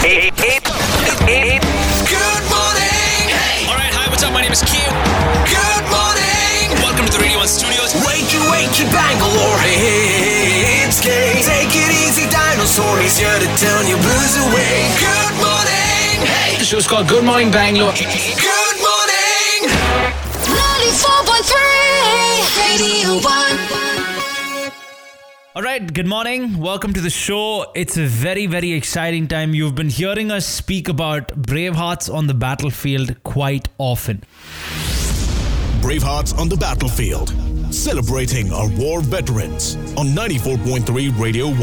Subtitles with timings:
[0.00, 1.28] Good morning.
[3.28, 3.68] Hey.
[3.68, 4.32] All right, hi, what's up?
[4.32, 4.80] My name is Q.
[5.44, 6.72] Good morning.
[6.80, 7.92] Welcome to the Radio 1 Studios.
[8.08, 9.60] Wakey, wakey, Bangalore.
[9.60, 11.44] Hey, it's Kay.
[11.44, 12.96] Take it easy, dinosaur.
[12.96, 14.88] He's here to turn your blues away.
[14.96, 16.24] Good morning.
[16.24, 17.92] Hey, The show's called Good Morning Bangalore.
[17.92, 19.68] good morning.
[20.48, 21.52] 94.3
[22.56, 23.49] Radio 1.
[25.60, 26.56] All right, good morning.
[26.56, 27.70] Welcome to the show.
[27.74, 29.52] It's a very, very exciting time.
[29.52, 34.24] You've been hearing us speak about Bravehearts on the battlefield quite often.
[35.82, 37.34] Bravehearts on the Battlefield,
[37.74, 41.58] celebrating our war veterans on 94.3 Radio 1.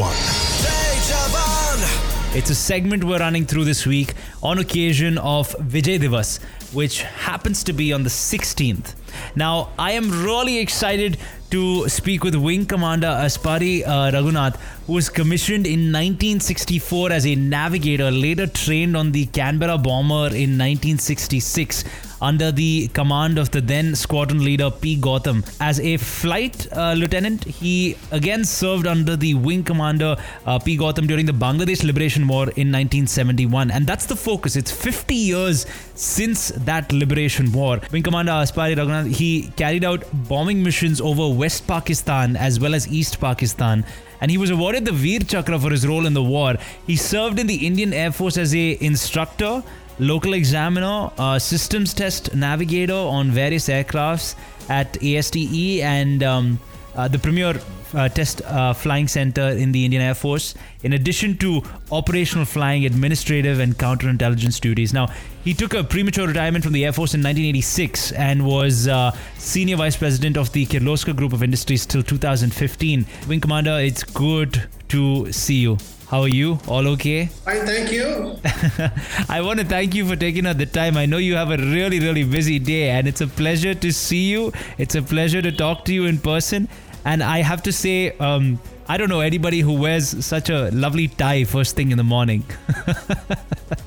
[2.36, 6.38] It's a segment we're running through this week on occasion of Vijay Divas,
[6.72, 8.94] which happens to be on the 16th.
[9.34, 11.18] Now, I am really excited
[11.50, 17.34] to speak with Wing Commander Aspari uh, Raghunath, who was commissioned in 1964 as a
[17.34, 21.84] navigator, later trained on the Canberra bomber in 1966
[22.20, 24.96] under the command of the then squadron leader P.
[24.96, 25.44] Gautam.
[25.60, 30.16] As a flight uh, lieutenant, he again served under the wing commander
[30.46, 30.76] uh, P.
[30.76, 33.70] Gautam during the Bangladesh Liberation War in 1971.
[33.70, 34.56] And that's the focus.
[34.56, 37.80] It's 50 years since that liberation war.
[37.92, 42.88] Wing Commander Aspari Raghunath, he carried out bombing missions over West Pakistan as well as
[42.88, 43.84] East Pakistan
[44.20, 46.56] and he was awarded the Veer Chakra for his role in the war.
[46.86, 49.62] He served in the Indian Air Force as a instructor,
[49.98, 54.34] local examiner, systems test navigator on various aircrafts
[54.68, 56.58] at ASTE and um,
[56.94, 57.54] uh, the premier
[57.94, 62.84] uh, test uh, flying center in the Indian Air Force, in addition to operational flying,
[62.84, 64.92] administrative, and counterintelligence duties.
[64.92, 65.08] Now,
[65.44, 69.76] he took a premature retirement from the Air Force in 1986 and was uh, senior
[69.76, 73.06] vice president of the Kirloskar Group of Industries till 2015.
[73.28, 75.78] Wing Commander, it's good to see you.
[76.10, 76.58] How are you?
[76.66, 77.26] All okay?
[77.26, 78.36] Fine, thank you.
[79.28, 80.96] I want to thank you for taking out the time.
[80.96, 84.30] I know you have a really, really busy day, and it's a pleasure to see
[84.30, 84.50] you.
[84.78, 86.66] It's a pleasure to talk to you in person.
[87.04, 91.08] And I have to say, um, I don't know anybody who wears such a lovely
[91.08, 92.42] tie first thing in the morning.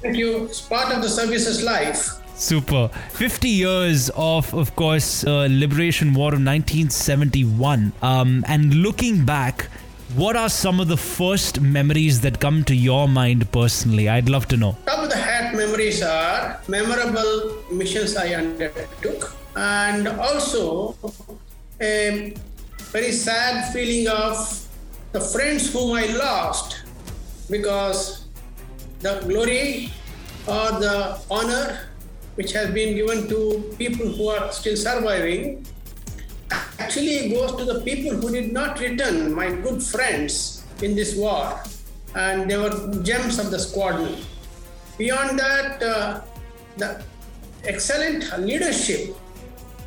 [0.01, 0.45] Thank you.
[0.45, 2.09] It's part of the service's life.
[2.35, 2.87] Super.
[3.09, 7.93] 50 years of, of course, uh, Liberation War of 1971.
[8.01, 9.69] Um, and looking back,
[10.15, 14.09] what are some of the first memories that come to your mind personally?
[14.09, 14.75] I'd love to know.
[14.85, 20.95] Top of the hat memories are memorable missions I undertook, and also
[21.79, 22.33] a
[22.91, 24.35] very sad feeling of
[25.13, 26.83] the friends whom I lost
[27.49, 28.27] because
[28.99, 29.93] the glory
[30.45, 31.87] or the honor
[32.35, 35.65] which has been given to people who are still surviving
[36.79, 41.63] actually goes to the people who did not return, my good friends in this war,
[42.15, 44.17] and they were gems of the squadron.
[44.97, 46.21] Beyond that, uh,
[46.75, 47.01] the
[47.63, 49.15] excellent leadership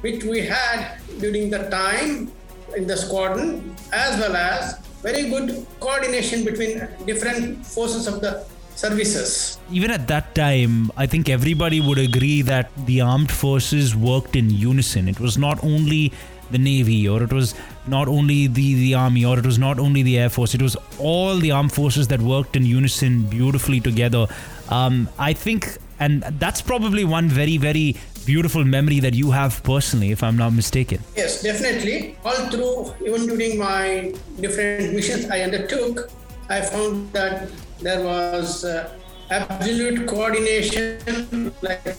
[0.00, 2.32] which we had during the time
[2.76, 9.58] in the squadron, as well as very good coordination between different forces of the services.
[9.70, 14.50] Even at that time, I think everybody would agree that the armed forces worked in
[14.50, 15.08] unison.
[15.08, 16.12] It was not only
[16.50, 17.54] the Navy, or it was
[17.86, 20.54] not only the, the Army, or it was not only the Air Force.
[20.54, 24.26] It was all the armed forces that worked in unison beautifully together.
[24.68, 30.10] Um, I think, and that's probably one very, very beautiful memory that you have personally,
[30.10, 31.00] if I'm not mistaken.
[31.16, 32.16] Yes, definitely.
[32.24, 36.10] All through, even during my different missions I undertook,
[36.48, 37.48] I found that
[37.80, 38.90] there was uh,
[39.30, 41.96] absolute coordination, like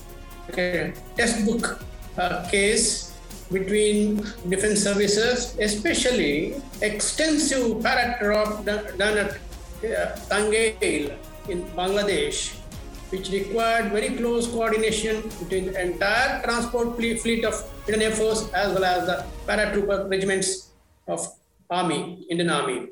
[0.57, 1.81] a textbook
[2.17, 3.13] uh, case
[3.51, 9.31] between different services, especially extensive para-drop done done at
[9.85, 11.13] uh, Tangail
[11.49, 12.57] in Bangladesh,
[13.09, 17.53] which required very close coordination between the entire transport fleet, fleet of
[17.87, 20.69] Indian Air Force as well as the paratrooper regiments
[21.07, 21.27] of
[21.69, 22.87] Army, Indian Army.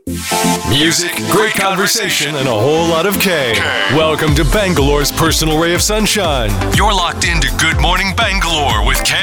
[0.70, 3.54] Music, great conversation, and a whole lot of K.
[3.96, 6.50] Welcome to Bangalore's personal ray of sunshine.
[6.76, 9.16] You're locked into Good Morning Bangalore with K.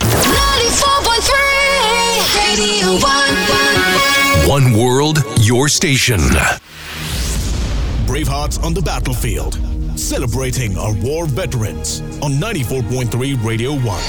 [0.00, 2.98] 94.3 Radio
[4.48, 4.48] 1.
[4.48, 6.20] One world, your station.
[8.06, 9.58] Bravehearts on the Battlefield,
[9.96, 14.02] celebrating our war veterans on 94.3 Radio 1.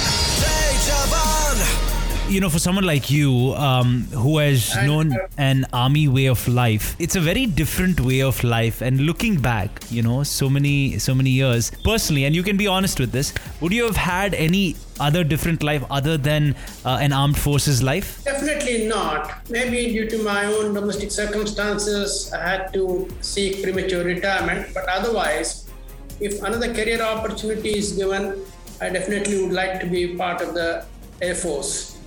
[2.30, 6.94] You know, for someone like you, um, who has known an army way of life,
[7.00, 8.82] it's a very different way of life.
[8.82, 12.68] And looking back, you know, so many, so many years, personally, and you can be
[12.68, 17.14] honest with this, would you have had any other different life other than uh, an
[17.14, 18.22] armed forces life?
[18.26, 19.50] Definitely not.
[19.50, 24.74] Maybe due to my own domestic circumstances, I had to seek premature retirement.
[24.74, 25.67] But otherwise,
[26.20, 28.44] if another career opportunity is given,
[28.82, 30.86] I definitely would like to be part of the
[31.22, 31.98] Air Force,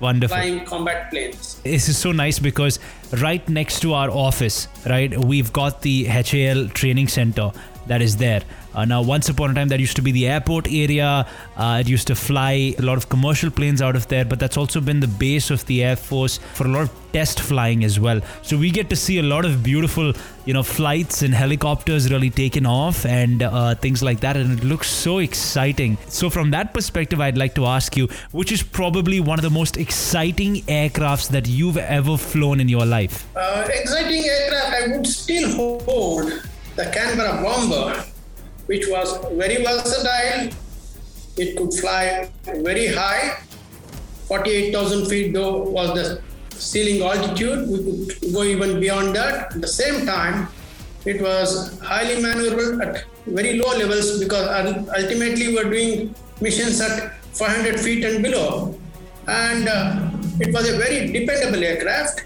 [0.00, 0.36] Wonderful.
[0.36, 1.60] flying combat planes.
[1.64, 2.78] This is so nice because
[3.22, 7.50] right next to our office, right, we've got the HAL training center
[7.88, 8.42] that is there.
[8.74, 11.26] Uh, now, once upon a time, that used to be the airport area.
[11.56, 14.56] Uh, it used to fly a lot of commercial planes out of there, but that's
[14.56, 17.98] also been the base of the Air Force for a lot of test flying as
[17.98, 18.20] well.
[18.42, 20.12] So we get to see a lot of beautiful,
[20.44, 24.64] you know, flights and helicopters really taken off and uh, things like that, and it
[24.64, 25.98] looks so exciting.
[26.06, 29.50] So from that perspective, I'd like to ask you, which is probably one of the
[29.50, 33.26] most exciting aircrafts that you've ever flown in your life?
[33.34, 36.47] Uh, exciting aircraft, I would still hold
[36.78, 38.04] the Canberra Bomber,
[38.66, 40.50] which was very versatile.
[41.36, 43.38] It could fly very high.
[44.28, 46.22] 48,000 feet, though, was the
[46.54, 47.68] ceiling altitude.
[47.68, 49.54] We could go even beyond that.
[49.54, 50.48] At the same time,
[51.04, 54.46] it was highly maneuverable at very low levels because
[55.00, 58.78] ultimately we're doing missions at 500 feet and below.
[59.26, 62.24] And uh, it was a very dependable aircraft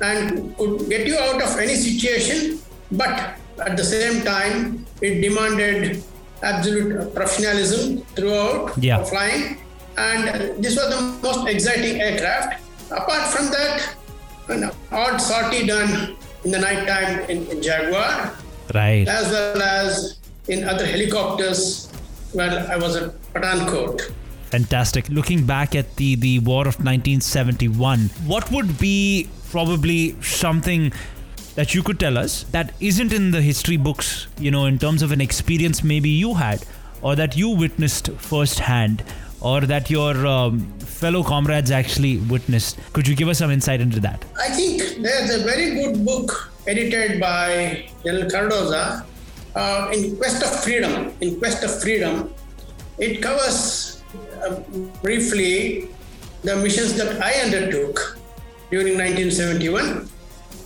[0.00, 2.58] and could get you out of any situation,
[2.90, 3.36] but
[3.68, 6.02] at the same time, it demanded
[6.42, 9.04] absolute professionalism throughout Yeah.
[9.04, 9.58] flying.
[9.96, 12.60] And this was the most exciting aircraft.
[12.90, 13.94] Apart from that,
[14.48, 18.32] an odd sortie done in the night time in, in Jaguar,
[18.74, 19.06] Right.
[19.06, 20.16] as well as
[20.48, 21.88] in other helicopters
[22.32, 24.10] while I was at Pathankot.
[24.50, 25.08] Fantastic.
[25.08, 30.92] Looking back at the the war of 1971, what would be probably something
[31.54, 35.02] that you could tell us that isn't in the history books, you know, in terms
[35.02, 36.64] of an experience maybe you had
[37.02, 39.04] or that you witnessed firsthand
[39.40, 42.78] or that your um, fellow comrades actually witnessed?
[42.92, 44.24] Could you give us some insight into that?
[44.38, 49.02] I think there's a very good book edited by General Cardozo,
[49.56, 51.12] uh, In Quest of Freedom.
[51.20, 52.32] In Quest of Freedom,
[52.98, 54.02] it covers
[54.46, 54.60] uh,
[55.02, 55.88] briefly
[56.42, 58.18] the missions that I undertook
[58.70, 60.08] during 1971,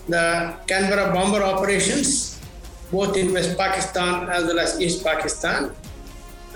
[0.09, 2.41] the Canberra bomber operations,
[2.91, 5.71] both in West Pakistan as well as East Pakistan.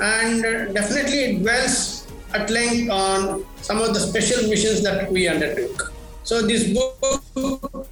[0.00, 5.28] And uh, definitely it dwells at length on some of the special missions that we
[5.28, 5.92] undertook.
[6.22, 7.86] So this book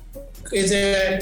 [0.53, 1.21] is a,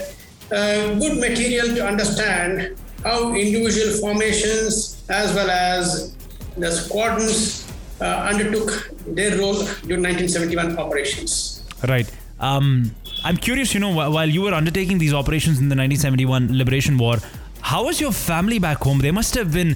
[0.53, 6.17] a good material to understand how individual formations as well as
[6.57, 7.67] the squadrons
[8.01, 11.65] uh, undertook their role during 1971 operations.
[11.87, 12.11] Right.
[12.41, 12.91] Um,
[13.27, 17.17] I'm curious, you know, while you were undertaking these operations in the 1971 Liberation War,
[17.61, 19.01] how was your family back home?
[19.01, 19.75] They must have been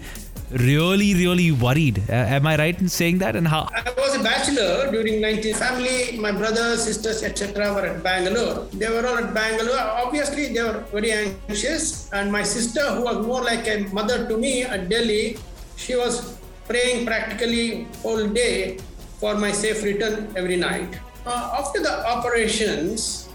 [0.52, 1.98] really, really worried.
[2.08, 3.34] Uh, am I right in saying that?
[3.34, 3.68] And how?
[3.74, 7.74] I was a bachelor during 19 family, my brothers, sisters, etc.
[7.74, 8.68] were at Bangalore.
[8.72, 9.80] They were all at Bangalore.
[10.04, 12.08] Obviously, they were very anxious.
[12.12, 15.38] And my sister, who was more like a mother to me at Delhi,
[15.74, 16.38] she was
[16.68, 18.78] praying practically all day
[19.18, 21.00] for my safe return every night.
[21.26, 23.26] Uh, after the operations,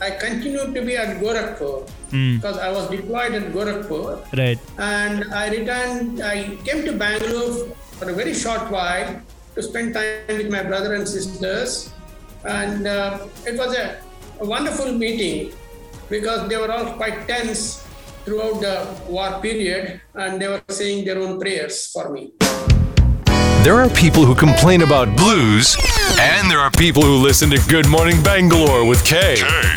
[0.00, 4.58] I continued to be at Gorakhpur because I was deployed at Gorakhpur Right.
[4.78, 6.22] and I returned.
[6.22, 7.68] I came to Bangalore
[7.98, 9.20] for a very short while
[9.54, 11.90] to spend time with my brother and sisters,
[12.44, 13.98] and uh, it was a,
[14.40, 15.52] a wonderful meeting
[16.10, 17.86] because they were all quite tense
[18.24, 22.32] throughout the war period, and they were saying their own prayers for me.
[23.62, 25.76] There are people who complain about blues,
[26.20, 29.36] and there are people who listen to Good Morning Bangalore with Kay.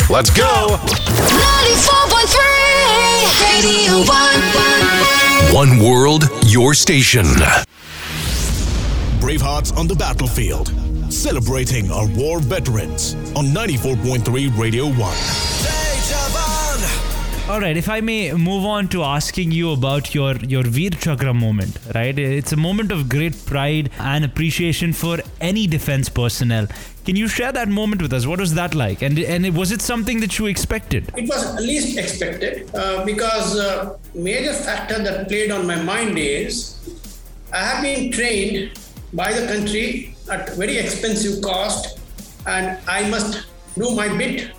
[0.10, 0.78] Let's go!
[0.78, 2.48] 94.3
[3.56, 4.04] Radio
[5.54, 5.56] 1.
[5.56, 7.26] One world, your station.
[9.20, 10.72] Bravehearts on the battlefield.
[11.12, 14.98] Celebrating our war veterans on 94.3 Radio 1.
[17.50, 17.78] All right.
[17.78, 22.20] If I may move on to asking you about your your Veer Chakra moment, right?
[22.20, 26.68] It's a moment of great pride and appreciation for any defense personnel.
[27.06, 28.28] Can you share that moment with us?
[28.28, 29.02] What was that like?
[29.02, 31.10] And and was it something that you expected?
[31.16, 36.76] It was least expected uh, because uh, major factor that played on my mind is
[37.54, 38.78] I have been trained
[39.14, 41.98] by the country at very expensive cost,
[42.46, 44.52] and I must do my bit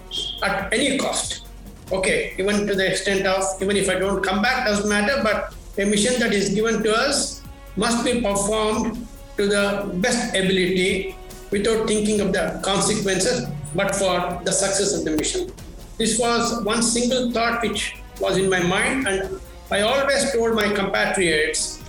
[0.42, 1.44] at any cost.
[1.90, 5.54] Okay, even to the extent of even if I don't come back doesn't matter, but
[5.78, 7.40] a mission that is given to us
[7.76, 9.06] must be performed
[9.38, 11.16] to the best ability
[11.50, 15.50] without thinking of the consequences, but for the success of the mission.
[15.96, 19.40] This was one single thought which was in my mind, and
[19.70, 21.82] I always told my compatriots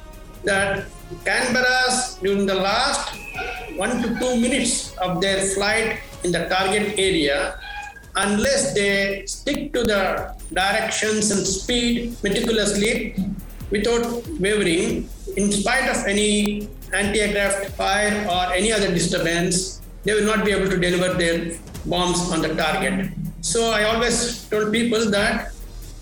[0.46, 0.86] that
[1.25, 3.18] Canberra's during the last
[3.75, 7.60] one to two minutes of their flight in the target area,
[8.26, 13.16] unless they stick to the directions and speed meticulously,
[13.72, 14.04] without
[14.40, 15.08] wavering,
[15.38, 20.70] in spite of any anti-aircraft fire or any other disturbance, they will not be able
[20.70, 23.12] to deliver their bombs on the target.
[23.42, 25.54] So I always told people that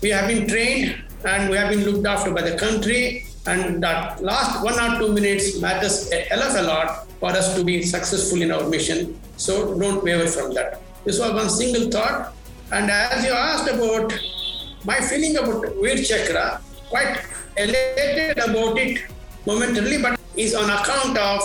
[0.02, 4.22] we have been trained and we have been looked after by the country and that
[4.22, 7.82] last one or two minutes matters a hell of a lot for us to be
[7.82, 9.18] successful in our mission.
[9.36, 10.80] So don't waver from that.
[11.08, 12.34] This was one single thought.
[12.70, 14.12] And as you asked about
[14.84, 16.60] my feeling about Veer Chakra,
[16.90, 17.24] quite
[17.56, 19.00] elated about it
[19.46, 21.40] momentarily, but is on account of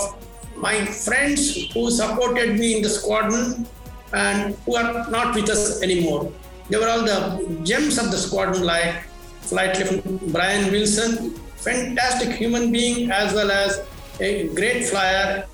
[0.58, 3.66] my friends who supported me in the squadron
[4.12, 6.30] and who are not with us anymore.
[6.70, 9.04] They were all the gems of the squadron, like
[9.48, 13.82] Flight Lieutenant Brian Wilson, fantastic human being, as well as
[14.20, 15.46] a great flyer,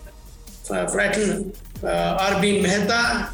[0.63, 1.16] Flight
[1.84, 2.63] uh, R.B.
[2.63, 3.34] Mehta,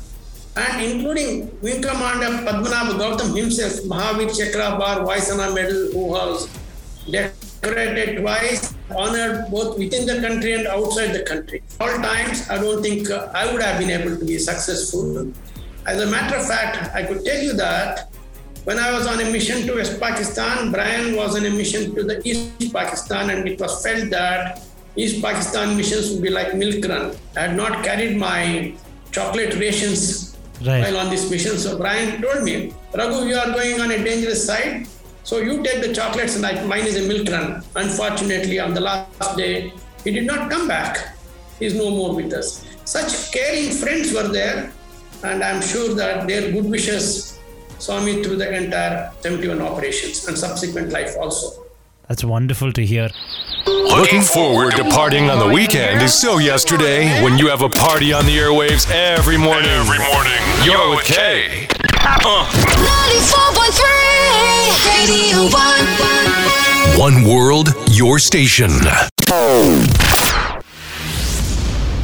[0.56, 6.48] and including Wing Commander Padmanabh Gautam himself, Mahavir Chakra Bar Vayu Sena Medal, who was
[7.12, 11.62] decorated twice, honored both within the country and outside the country.
[11.82, 15.32] All times, I don't think uh, I would have been able to be successful.
[15.86, 18.10] As a matter of fact, I could tell you that
[18.64, 22.04] when I was on a mission to West Pakistan, Brian was on a mission to
[22.04, 24.64] the East Pakistan, and it was felt that
[24.96, 27.14] East Pakistan missions would be like milk run.
[27.36, 28.74] I had not carried my
[29.12, 30.84] chocolate rations Right.
[30.84, 31.58] while on this mission.
[31.58, 34.88] So Brian told me, Raghu, you are going on a dangerous side.
[35.24, 37.64] So you take the chocolates and I, mine is a milk run.
[37.76, 41.18] Unfortunately, on the last day, he did not come back.
[41.60, 42.64] He's no more with us.
[42.86, 44.72] Such caring friends were there,
[45.24, 47.40] and I'm sure that their good wishes
[47.80, 51.65] saw me through the entire 71 operations and subsequent life also.
[52.08, 53.10] That's wonderful to hear.
[53.66, 58.12] Looking forward to partying on the weekend is so yesterday when you have a party
[58.14, 59.70] on the airwaves every morning.
[59.70, 60.40] Every morning.
[60.64, 61.04] You're with uh.
[61.16, 61.68] K.
[62.06, 65.50] 94.3 Radio
[67.00, 67.02] 1.
[67.14, 68.70] One world, your station.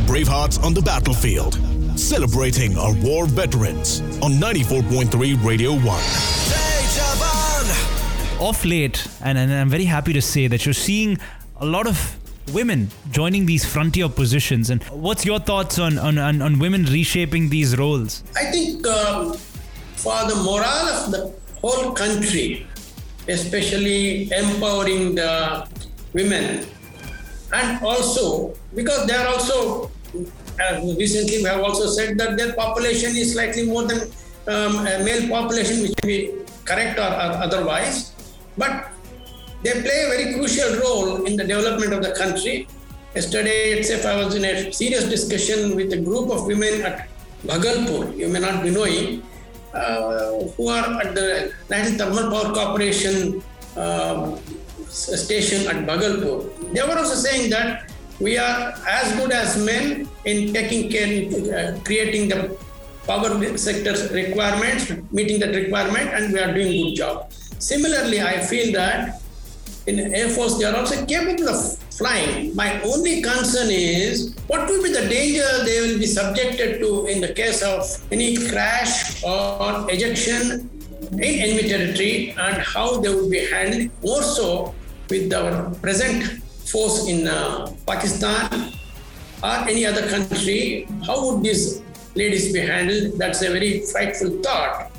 [0.08, 1.60] Bravehearts on the battlefield,
[1.98, 6.71] celebrating our war veterans on 94.3 Radio 1.
[8.42, 11.20] Off late, and, and I'm very happy to say that you're seeing
[11.58, 12.18] a lot of
[12.52, 14.72] women joining these frontier positions.
[14.72, 18.24] And what's your thoughts on, on, on, on women reshaping these roles?
[18.36, 19.34] I think um,
[19.96, 21.32] for the morale of the
[21.62, 22.66] whole country,
[23.28, 25.68] especially empowering the
[26.14, 26.66] women,
[27.54, 29.92] and also because they are also,
[30.98, 34.10] recently we have also said that their population is slightly more than
[34.48, 36.34] um, male population, which may be
[36.66, 38.14] correct or, or otherwise,
[38.58, 38.91] but
[39.63, 42.67] they play a very crucial role in the development of the country.
[43.15, 47.08] Yesterday itself, I was in a serious discussion with a group of women at
[47.46, 49.22] Bhagalpur, you may not be knowing,
[49.74, 53.43] uh, who are at the National Thermal Power Corporation
[53.75, 56.38] s- station at Bhagalpur.
[56.74, 57.89] They were also saying that
[58.20, 61.10] we are as good as men in taking care,
[61.58, 62.55] uh, creating the
[63.08, 67.31] power sector's requirements, meeting that requirement, and we are doing good job.
[67.62, 69.22] Similarly, I feel that
[69.86, 72.56] in Air Force, they are also capable of flying.
[72.56, 77.22] My only concern is what will be the danger they will be subjected to in
[77.22, 80.70] the case of any crash or ejection
[81.13, 84.74] in enemy territory and how they will be handled more so
[85.10, 88.74] with our present force in uh, Pakistan
[89.44, 90.88] or any other country.
[91.06, 91.84] How would these
[92.15, 93.20] ladies be handled?
[93.20, 94.91] That's a very frightful thought.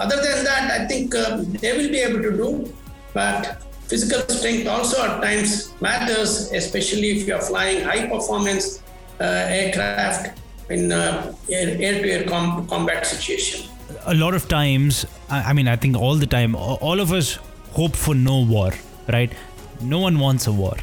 [0.00, 2.72] Other than that, I think uh, they will be able to do,
[3.12, 8.82] but physical strength also at times matters, especially if you are flying high performance
[9.20, 10.40] uh, aircraft
[10.70, 13.68] in uh, air to air combat situation.
[14.06, 17.38] a lot of times, I, I mean, I think all the time, all of us
[17.72, 18.70] hope for no war,
[19.12, 19.32] right?
[19.82, 20.76] No one wants a war.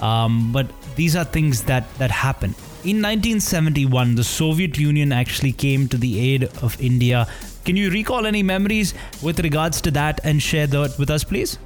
[0.00, 2.50] Um, but these are things that, that happen.
[2.84, 7.26] In 1971, the Soviet Union actually came to the aid of India.
[7.64, 11.58] Can you recall any memories with regards to that and share that with us, please?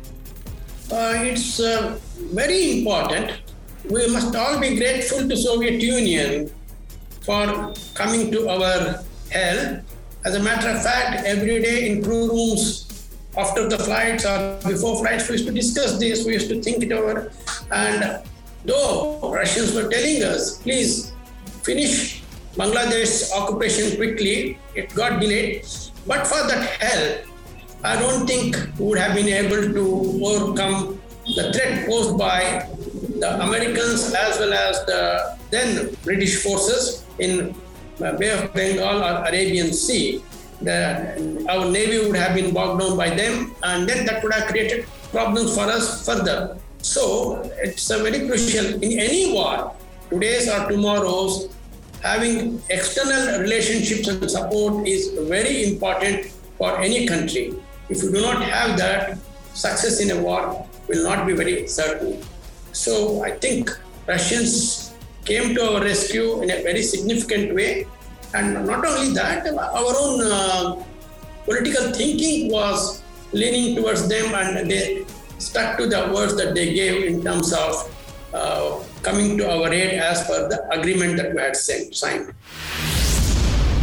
[0.91, 1.99] Uh, it's uh,
[2.35, 3.41] very important.
[3.89, 6.51] We must all be grateful to Soviet Union
[7.23, 9.85] for coming to our help.
[10.25, 14.99] As a matter of fact, every day in crew rooms after the flights or before
[14.99, 17.33] flights, we used to discuss this, we used to think it over.
[17.71, 18.23] And
[18.65, 21.13] though Russians were telling us, please
[21.63, 22.22] finish
[22.57, 25.67] Bangladesh occupation quickly, it got delayed.
[26.07, 27.27] But for that help,
[27.85, 29.85] I don't think we would have been able to
[30.25, 31.01] overcome
[31.35, 32.69] the threat posed by
[33.19, 37.55] the Americans as well as the then British forces in
[38.03, 40.23] uh, Bay of Bengal or Arabian Sea.
[40.61, 44.47] The, our navy would have been bogged down by them, and then that would have
[44.49, 46.57] created problems for us further.
[46.79, 49.75] So it's a very crucial in any war,
[50.11, 51.49] today's or tomorrow's,
[52.03, 56.27] having external relationships and support is very important
[56.59, 57.55] for any country.
[57.89, 59.19] If you do not have that,
[59.55, 62.21] success in a war will not be very certain.
[62.73, 63.71] So I think
[64.07, 64.93] Russians
[65.25, 67.87] came to our rescue in a very significant way.
[68.35, 70.83] And not only that, our own uh,
[71.45, 75.05] political thinking was leaning towards them and they
[75.39, 77.91] stuck to the words that they gave in terms of
[78.35, 82.33] uh, coming to our aid as per the agreement that we had sent, signed.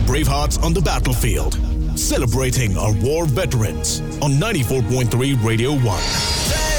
[0.06, 1.58] Bravehearts on the battlefield,
[1.98, 6.70] celebrating our war veterans on 94.3 Radio 1.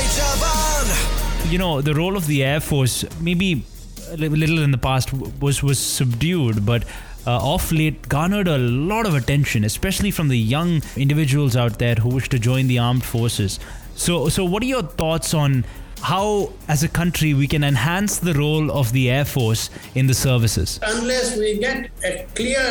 [1.51, 3.65] You know the role of the air force maybe
[4.11, 6.85] a little in the past was was subdued but
[7.27, 11.97] uh, off late garnered a lot of attention especially from the young individuals out there
[11.97, 13.59] who wish to join the armed forces
[14.05, 15.65] so so what are your thoughts on
[16.11, 20.17] how as a country we can enhance the role of the air force in the
[20.27, 22.67] services unless we get a clear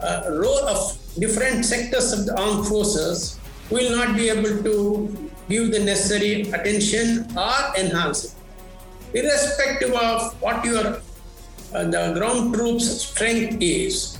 [0.00, 0.80] uh, role of
[1.18, 3.38] different sectors of the armed forces,
[3.70, 8.32] we will not be able to give the necessary attention or enhance it.
[9.14, 11.00] Irrespective of what your
[11.74, 14.18] uh, the ground troops' strength is,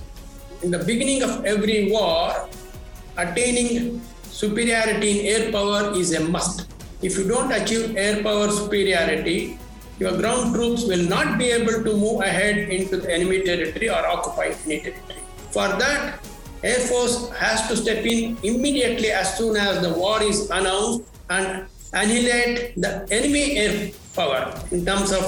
[0.63, 2.49] in the beginning of every war,
[3.17, 4.01] attaining
[4.41, 6.67] superiority in air power is a must.
[7.03, 9.59] If you don't achieve air power superiority,
[9.99, 14.07] your ground troops will not be able to move ahead into the enemy territory or
[14.07, 15.23] occupy any territory.
[15.53, 16.21] For that,
[16.63, 21.67] Air Force has to step in immediately as soon as the war is announced and
[21.93, 25.25] annihilate the enemy air power in terms of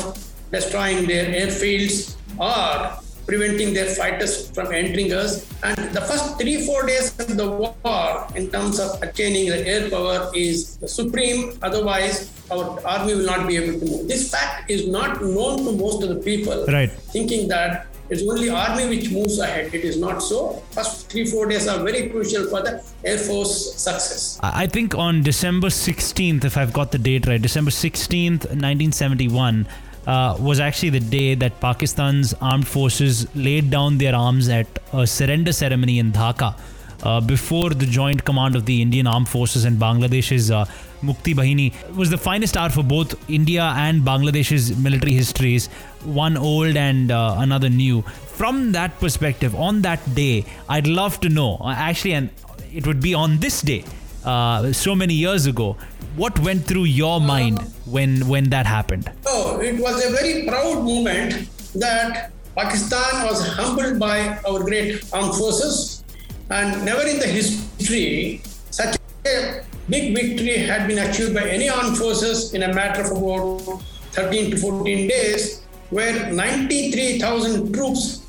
[0.52, 5.46] destroying their airfields or preventing their fighters from entering us.
[5.62, 9.90] And the first three, four days of the war, in terms of attaining the air
[9.90, 11.52] power, is supreme.
[11.62, 14.08] Otherwise, our army will not be able to move.
[14.08, 16.90] This fact is not known to most of the people, Right.
[17.12, 19.74] thinking that it's only army which moves ahead.
[19.74, 20.62] It is not so.
[20.70, 24.38] First three, four days are very crucial for the air force success.
[24.42, 29.68] I I think on December 16th, if I've got the date right, December 16th, 1971,
[30.08, 35.06] uh, was actually the day that Pakistan's armed forces laid down their arms at a
[35.06, 36.58] surrender ceremony in Dhaka.
[37.00, 40.64] Uh, before the joint command of the Indian Armed Forces and Bangladesh's uh,
[41.00, 45.68] Mukti Bahini It was the finest hour for both India and Bangladesh's military histories,
[46.02, 48.02] one old and uh, another new.
[48.02, 52.30] From that perspective, on that day, I'd love to know, uh, actually, and
[52.72, 53.84] it would be on this day,
[54.24, 55.76] uh, so many years ago,
[56.18, 59.10] what went through your mind when when that happened?
[59.24, 65.34] Oh, it was a very proud moment that Pakistan was humbled by our great armed
[65.36, 66.02] forces,
[66.50, 71.96] and never in the history such a big victory had been achieved by any armed
[71.96, 78.26] forces in a matter of about 13 to 14 days, where 93,000 troops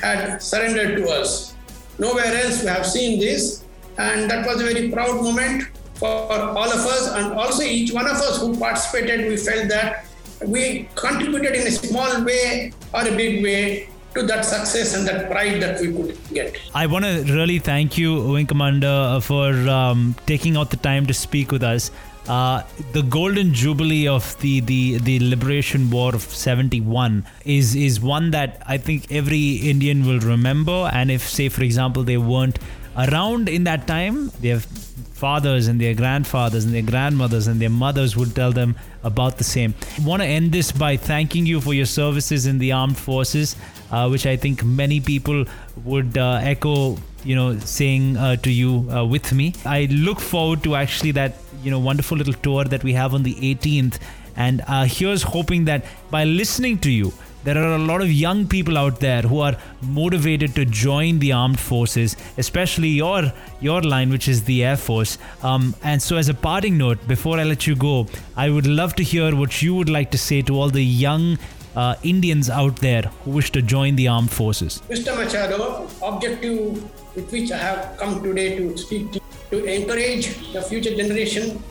[0.00, 1.56] had surrendered to us.
[1.98, 3.64] Nowhere else we have seen this,
[3.98, 5.71] and that was a very proud moment
[6.02, 9.28] for all of us, and also each one of us who participated.
[9.28, 10.06] We felt that
[10.44, 15.30] we contributed in a small way or a big way to that success and that
[15.30, 16.56] pride that we could get.
[16.74, 21.14] I want to really thank you, Wing Commander, for um, taking out the time to
[21.14, 21.90] speak with us.
[22.28, 22.62] Uh,
[22.92, 28.62] the golden jubilee of the, the, the liberation war of 71 is is one that
[28.64, 32.60] I think every Indian will remember and if say for example they weren't
[32.96, 34.60] around in that time their
[35.22, 38.74] fathers and their grandfathers and their grandmothers and their mothers would tell them
[39.10, 39.74] about the same.
[39.98, 43.54] I want to end this by thanking you for your services in the armed forces,
[43.92, 45.44] uh, which I think many people
[45.84, 49.54] would uh, echo, you know, saying uh, to you uh, with me.
[49.64, 53.22] I look forward to actually that, you know, wonderful little tour that we have on
[53.22, 53.98] the 18th.
[54.34, 57.12] And uh, here's hoping that by listening to you,
[57.44, 61.32] there are a lot of young people out there who are motivated to join the
[61.32, 65.18] armed forces, especially your your line, which is the Air Force.
[65.42, 68.94] Um, and so, as a parting note, before I let you go, I would love
[68.96, 71.38] to hear what you would like to say to all the young
[71.74, 74.82] uh, Indians out there who wish to join the armed forces.
[74.88, 75.16] Mr.
[75.16, 76.82] Machado, objective
[77.16, 81.62] with which I have come today to speak to, to encourage the future generation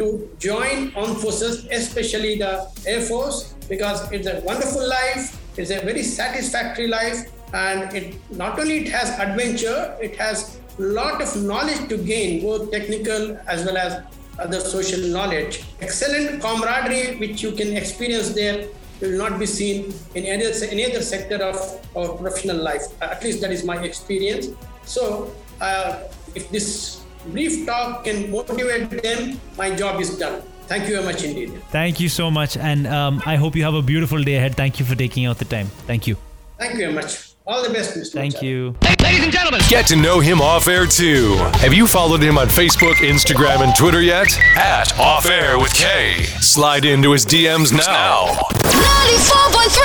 [0.00, 5.80] to join armed forces, especially the Air Force, because it's a wonderful life, it's a
[5.80, 11.30] very satisfactory life, and it not only it has adventure, it has a lot of
[11.42, 14.02] knowledge to gain, both technical as well as
[14.38, 15.62] other social knowledge.
[15.80, 18.68] Excellent camaraderie which you can experience there
[19.02, 21.56] will not be seen in any other, any other sector of
[21.94, 22.84] our professional life.
[23.02, 24.48] At least that is my experience.
[24.84, 30.42] So, uh, if this brief talk can motivate them, my job is done.
[30.66, 31.60] Thank you very much indeed.
[31.70, 32.56] Thank you so much.
[32.56, 34.54] And um, I hope you have a beautiful day ahead.
[34.56, 35.66] Thank you for taking out the time.
[35.86, 36.16] Thank you.
[36.58, 37.30] Thank you very much.
[37.46, 38.12] All the best, Mr.
[38.12, 38.46] Thank Machado.
[38.46, 38.76] you.
[39.02, 39.60] Ladies and gentlemen.
[39.68, 41.34] Get to know him off air too.
[41.54, 44.28] Have you followed him on Facebook, Instagram, and Twitter yet?
[44.56, 46.22] At Off Air with K.
[46.40, 48.26] Slide into his DMs now.
[48.62, 49.80] 94.3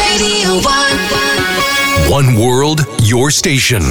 [0.00, 0.60] Radio
[2.08, 2.10] 1.
[2.10, 3.82] One world, your station.